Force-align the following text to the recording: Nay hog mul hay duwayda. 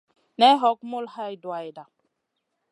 Nay 0.39 0.55
hog 0.61 0.79
mul 0.89 1.05
hay 1.15 1.33
duwayda. 1.41 1.83